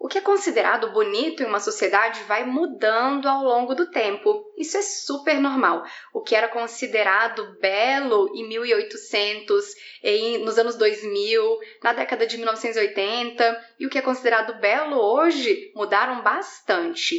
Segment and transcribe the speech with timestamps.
[0.00, 4.44] O que é considerado bonito em uma sociedade vai mudando ao longo do tempo.
[4.56, 5.84] Isso é super normal.
[6.14, 9.64] O que era considerado belo em 1800,
[10.04, 15.72] em, nos anos 2000, na década de 1980, e o que é considerado belo hoje
[15.74, 17.16] mudaram bastante.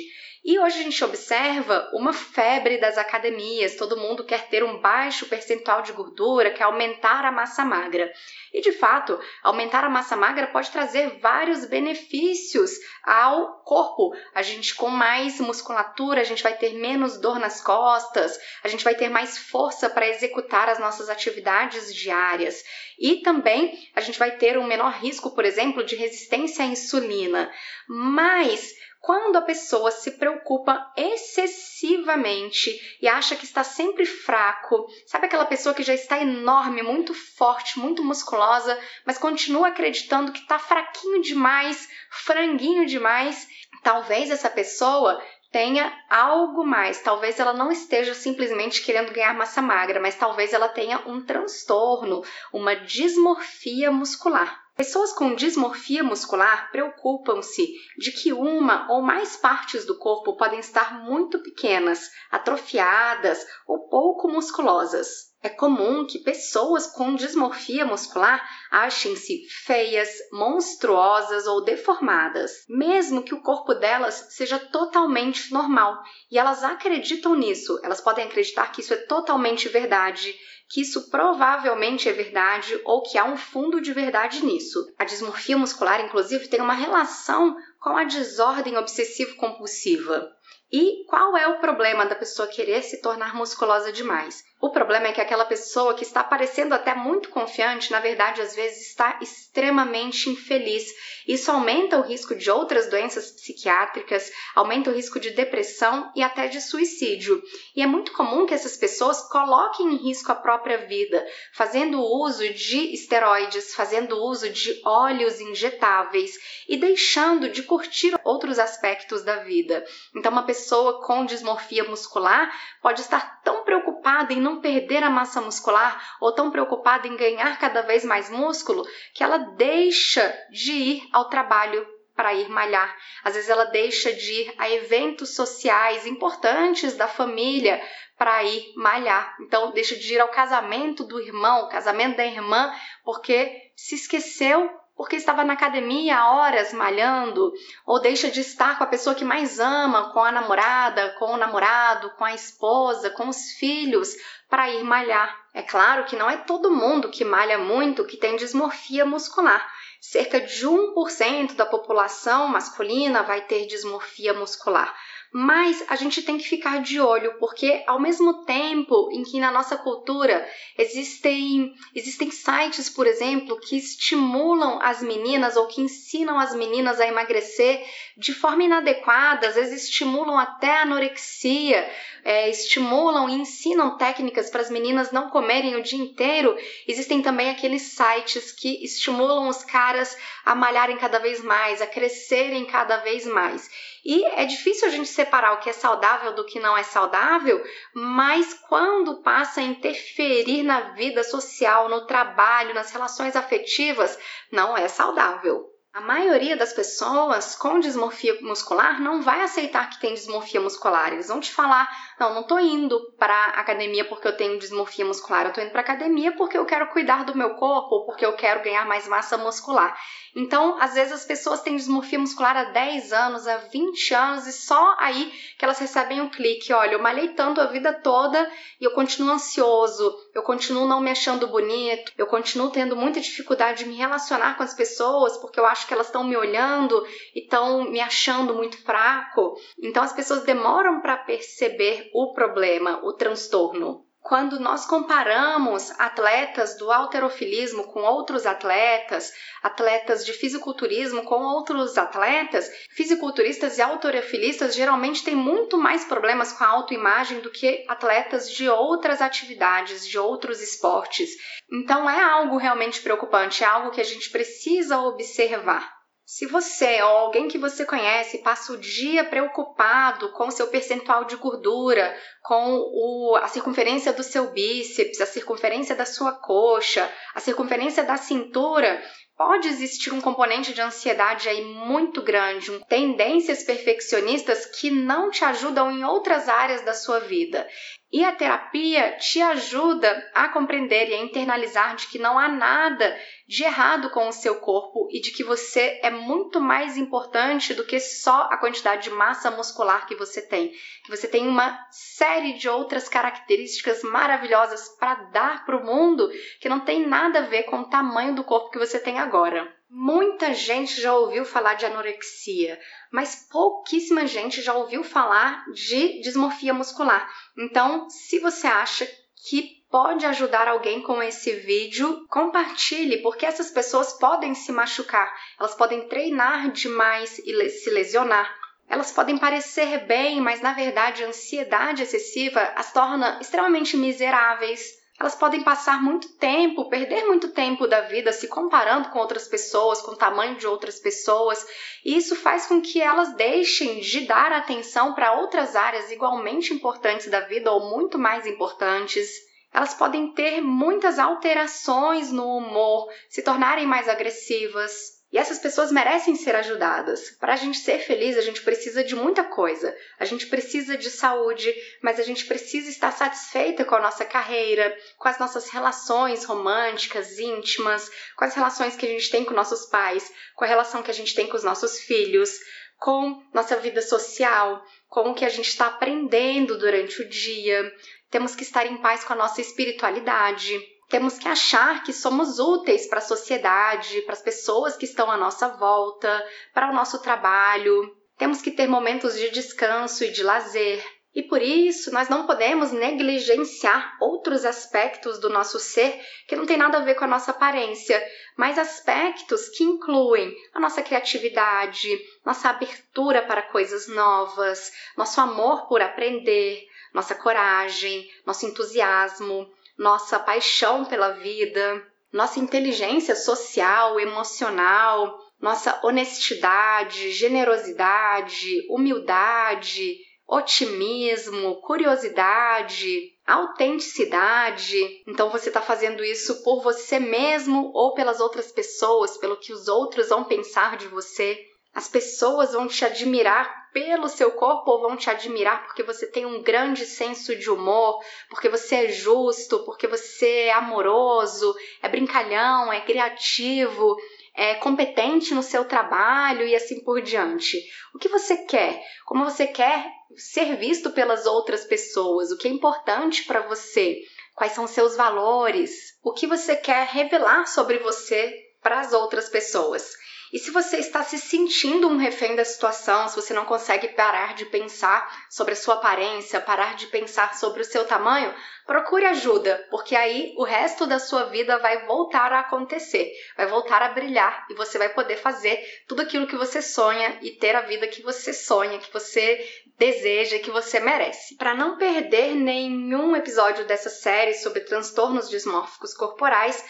[0.49, 5.27] E hoje a gente observa uma febre das academias, todo mundo quer ter um baixo
[5.27, 8.11] percentual de gordura, quer aumentar a massa magra.
[8.51, 12.71] E de fato, aumentar a massa magra pode trazer vários benefícios
[13.03, 14.11] ao corpo.
[14.33, 18.83] A gente com mais musculatura, a gente vai ter menos dor nas costas, a gente
[18.83, 22.63] vai ter mais força para executar as nossas atividades diárias.
[22.97, 27.51] E também a gente vai ter um menor risco, por exemplo, de resistência à insulina.
[27.87, 35.45] Mas quando a pessoa se preocupa excessivamente e acha que está sempre fraco, sabe aquela
[35.45, 41.21] pessoa que já está enorme, muito forte, muito musculosa, mas continua acreditando que está fraquinho
[41.21, 43.47] demais, franguinho demais?
[43.83, 47.01] Talvez essa pessoa tenha algo mais.
[47.01, 52.23] Talvez ela não esteja simplesmente querendo ganhar massa magra, mas talvez ela tenha um transtorno,
[52.53, 54.68] uma dismorfia muscular.
[54.79, 61.03] Pessoas com dismorfia muscular preocupam-se de que uma ou mais partes do corpo podem estar
[61.03, 65.28] muito pequenas, atrofiadas ou pouco musculosas.
[65.41, 73.41] É comum que pessoas com dismorfia muscular achem-se feias, monstruosas ou deformadas, mesmo que o
[73.41, 76.03] corpo delas seja totalmente normal.
[76.29, 80.35] E elas acreditam nisso, elas podem acreditar que isso é totalmente verdade,
[80.67, 84.93] que isso provavelmente é verdade ou que há um fundo de verdade nisso.
[84.99, 90.35] A dismorfia muscular, inclusive, tem uma relação com a desordem obsessivo-compulsiva.
[90.71, 94.43] E qual é o problema da pessoa querer se tornar musculosa demais?
[94.61, 98.53] O problema é que aquela pessoa que está parecendo até muito confiante, na verdade, às
[98.53, 100.83] vezes está extremamente infeliz.
[101.25, 106.47] Isso aumenta o risco de outras doenças psiquiátricas, aumenta o risco de depressão e até
[106.47, 107.41] de suicídio.
[107.73, 112.47] E é muito comum que essas pessoas coloquem em risco a própria vida, fazendo uso
[112.53, 116.37] de esteroides, fazendo uso de óleos injetáveis
[116.67, 119.85] e deixando de curtir outros aspectos da vida.
[120.13, 120.58] Então, uma pessoa
[121.03, 126.51] com dismorfia muscular pode estar tão preocupada em não perder a massa muscular ou tão
[126.51, 132.33] preocupada em ganhar cada vez mais músculo que ela deixa de ir ao trabalho para
[132.33, 132.93] ir malhar.
[133.23, 137.81] Às vezes ela deixa de ir a eventos sociais importantes da família
[138.17, 139.37] para ir malhar.
[139.39, 142.69] Então deixa de ir ao casamento do irmão, casamento da irmã,
[143.05, 147.53] porque se esqueceu porque estava na academia horas malhando,
[147.85, 151.37] ou deixa de estar com a pessoa que mais ama, com a namorada, com o
[151.37, 154.13] namorado, com a esposa, com os filhos,
[154.49, 155.33] para ir malhar.
[155.53, 159.65] É claro que não é todo mundo que malha muito que tem dismorfia muscular.
[160.01, 164.93] Cerca de 1% da população masculina vai ter dismorfia muscular.
[165.31, 169.51] Mas a gente tem que ficar de olho, porque ao mesmo tempo em que na
[169.51, 176.55] nossa cultura existem, existem sites, por exemplo, que estimulam as meninas ou que ensinam as
[176.55, 177.85] meninas a emagrecer
[178.17, 181.87] de forma inadequada, às vezes estimulam até a anorexia,
[182.23, 186.57] é, estimulam e ensinam técnicas para as meninas não comerem o dia inteiro.
[186.87, 192.65] Existem também aqueles sites que estimulam os caras a malharem cada vez mais, a crescerem
[192.65, 193.69] cada vez mais.
[194.03, 197.61] E é difícil a gente separar o que é saudável do que não é saudável,
[197.93, 204.17] mas quando passa a interferir na vida social, no trabalho, nas relações afetivas,
[204.49, 205.78] não é saudável.
[205.99, 211.11] A maioria das pessoas com dismorfia muscular não vai aceitar que tem dismorfia muscular.
[211.11, 215.45] Eles vão te falar: não, não tô indo para academia porque eu tenho dismorfia muscular,
[215.45, 218.31] eu tô indo para academia porque eu quero cuidar do meu corpo ou porque eu
[218.37, 219.93] quero ganhar mais massa muscular.
[220.35, 224.53] Então, às vezes as pessoas têm dismorfia muscular há 10 anos, há 20 anos e
[224.53, 226.71] só aí que elas recebem um clique.
[226.71, 228.49] Olha, eu malhei tanto a vida toda
[228.79, 233.83] e eu continuo ansioso, eu continuo não me achando bonito, eu continuo tendo muita dificuldade
[233.83, 237.03] de me relacionar com as pessoas porque eu acho que elas estão me olhando
[237.35, 239.55] e estão me achando muito fraco.
[239.81, 244.05] Então as pessoas demoram para perceber o problema, o transtorno.
[244.29, 249.33] Quando nós comparamos atletas do alterofilismo com outros atletas,
[249.63, 256.63] atletas de fisiculturismo com outros atletas, fisiculturistas e alterofilistas geralmente têm muito mais problemas com
[256.63, 261.31] a autoimagem do que atletas de outras atividades, de outros esportes.
[261.71, 265.98] Então é algo realmente preocupante, é algo que a gente precisa observar.
[266.31, 271.25] Se você ou alguém que você conhece passa o dia preocupado com o seu percentual
[271.25, 277.39] de gordura, com o, a circunferência do seu bíceps, a circunferência da sua coxa, a
[277.39, 279.03] circunferência da cintura,
[279.35, 285.43] pode existir um componente de ansiedade aí muito grande, um, tendências perfeccionistas que não te
[285.43, 287.67] ajudam em outras áreas da sua vida.
[288.11, 293.15] E a terapia te ajuda a compreender e a internalizar de que não há nada
[293.47, 297.85] de errado com o seu corpo e de que você é muito mais importante do
[297.85, 300.71] que só a quantidade de massa muscular que você tem.
[301.05, 306.67] Que você tem uma série de outras características maravilhosas para dar para o mundo que
[306.67, 309.71] não tem nada a ver com o tamanho do corpo que você tem agora.
[309.89, 312.79] Muita gente já ouviu falar de anorexia,
[313.11, 317.27] mas pouquíssima gente já ouviu falar de dismorfia muscular.
[317.57, 319.09] Então, se você acha
[319.49, 325.73] que pode ajudar alguém com esse vídeo, compartilhe, porque essas pessoas podem se machucar, elas
[325.73, 328.55] podem treinar demais e se lesionar.
[328.87, 335.35] Elas podem parecer bem, mas na verdade a ansiedade excessiva as torna extremamente miseráveis, elas
[335.35, 340.11] podem passar muito tempo, perder muito tempo da vida se comparando com outras pessoas, com
[340.11, 341.65] o tamanho de outras pessoas,
[342.05, 347.27] e isso faz com que elas deixem de dar atenção para outras áreas igualmente importantes
[347.27, 349.29] da vida ou muito mais importantes.
[349.73, 356.35] Elas podem ter muitas alterações no humor, se tornarem mais agressivas, e essas pessoas merecem
[356.35, 357.29] ser ajudadas.
[357.39, 359.95] Para a gente ser feliz, a gente precisa de muita coisa.
[360.19, 361.71] A gente precisa de saúde,
[362.01, 367.37] mas a gente precisa estar satisfeita com a nossa carreira, com as nossas relações românticas,
[367.37, 371.11] íntimas, com as relações que a gente tem com nossos pais, com a relação que
[371.11, 372.59] a gente tem com os nossos filhos,
[372.97, 377.93] com nossa vida social, com o que a gente está aprendendo durante o dia.
[378.31, 380.79] Temos que estar em paz com a nossa espiritualidade
[381.09, 385.35] temos que achar que somos úteis para a sociedade, para as pessoas que estão à
[385.35, 388.15] nossa volta, para o nosso trabalho.
[388.37, 391.03] Temos que ter momentos de descanso e de lazer.
[391.33, 396.77] E por isso, nós não podemos negligenciar outros aspectos do nosso ser que não tem
[396.77, 398.21] nada a ver com a nossa aparência,
[398.57, 402.09] mas aspectos que incluem a nossa criatividade,
[402.45, 411.03] nossa abertura para coisas novas, nosso amor por aprender, nossa coragem, nosso entusiasmo, nossa paixão
[411.03, 412.01] pela vida,
[412.31, 420.15] nossa inteligência social, emocional, nossa honestidade, generosidade, humildade,
[420.47, 425.21] otimismo, curiosidade, autenticidade.
[425.27, 429.89] Então você está fazendo isso por você mesmo ou pelas outras pessoas, pelo que os
[429.89, 431.59] outros vão pensar de você.
[431.93, 436.45] As pessoas vão te admirar pelo seu corpo ou vão te admirar porque você tem
[436.45, 442.93] um grande senso de humor, porque você é justo, porque você é amoroso, é brincalhão,
[442.93, 444.15] é criativo,
[444.55, 447.79] é competente no seu trabalho e assim por diante.
[448.13, 449.01] O que você quer?
[449.25, 452.51] Como você quer ser visto pelas outras pessoas?
[452.51, 454.19] O que é importante para você?
[454.53, 455.91] Quais são seus valores?
[456.23, 460.11] O que você quer revelar sobre você para as outras pessoas?
[460.51, 464.55] E se você está se sentindo um refém da situação, se você não consegue parar
[464.55, 468.53] de pensar sobre a sua aparência, parar de pensar sobre o seu tamanho,
[468.85, 474.01] procure ajuda, porque aí o resto da sua vida vai voltar a acontecer, vai voltar
[474.01, 477.81] a brilhar e você vai poder fazer tudo aquilo que você sonha e ter a
[477.81, 479.63] vida que você sonha, que você
[479.99, 481.55] deseja que você merece.
[481.57, 486.83] Para não perder nenhum episódio dessa série sobre transtornos dismórficos corporais,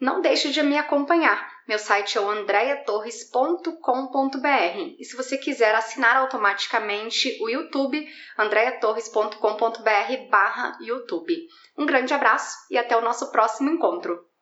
[0.00, 1.54] não deixe de me acompanhar.
[1.66, 8.06] Meu site é o andreatorres.com.br e se você quiser assinar automaticamente o YouTube,
[8.38, 11.34] andreatorres.com.br barra YouTube.
[11.78, 14.33] Um grande abraço e até o nosso próximo encontro.